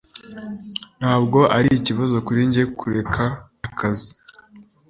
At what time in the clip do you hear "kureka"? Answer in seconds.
2.79-3.23